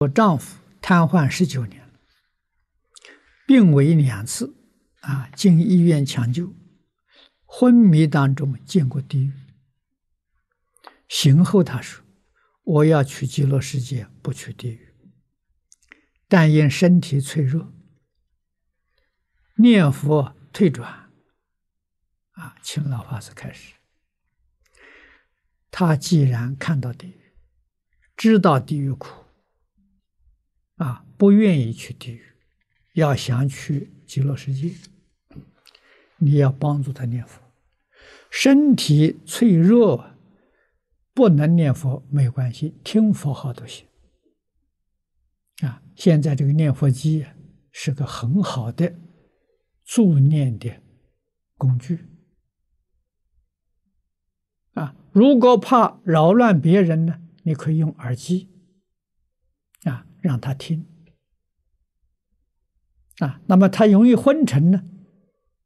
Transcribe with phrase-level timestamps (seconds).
[0.00, 1.90] 我丈夫瘫痪十九年，
[3.48, 4.54] 病危两次，
[5.00, 6.54] 啊，进医院抢救，
[7.44, 9.32] 昏迷当中见过地狱。
[11.08, 12.04] 醒后他说
[12.62, 14.94] ：“我要去极乐世界，不去地狱。”
[16.28, 17.72] 但因身体脆弱，
[19.56, 21.10] 念佛退转，
[22.34, 23.74] 啊，请老法师开始。
[25.72, 27.32] 他既然看到地狱，
[28.16, 29.24] 知道地狱苦。
[30.78, 32.22] 啊，不愿意去地狱，
[32.94, 34.72] 要想去极乐世界，
[36.18, 37.42] 你要帮助他念佛。
[38.30, 40.10] 身体脆弱，
[41.14, 43.86] 不能念佛没关系，听佛号都行。
[45.62, 47.26] 啊，现在这个念佛机
[47.72, 48.94] 是个很好的
[49.84, 50.70] 助念的
[51.56, 52.06] 工具。
[54.74, 58.48] 啊，如果怕扰乱别人呢，你可以用耳机。
[60.28, 60.86] 让他听
[63.20, 64.84] 啊，那么他容易昏沉呢，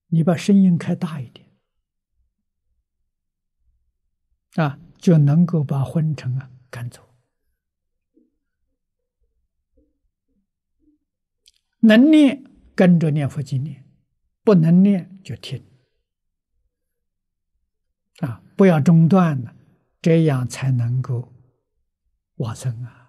[0.06, 1.50] 你把声音开大一点
[4.54, 7.08] 啊，就能够把昏沉啊赶走。
[11.80, 12.44] 能念
[12.76, 13.84] 跟着念佛经念，
[14.44, 15.60] 不能念就听
[18.20, 19.56] 啊，不要中断了，
[20.00, 21.34] 这样才能够
[22.36, 23.01] 往生啊。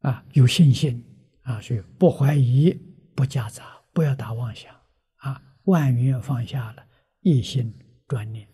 [0.00, 1.04] 啊，有信心
[1.42, 2.72] 啊，所以不怀疑，
[3.14, 4.74] 不夹杂，不要打妄想
[5.16, 6.86] 啊，万缘放下了，
[7.20, 7.74] 一心
[8.06, 8.48] 专念，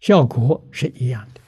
[0.00, 1.40] 效果是一样的。